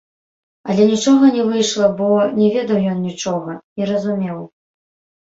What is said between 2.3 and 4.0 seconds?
не ведаў ён нічога, не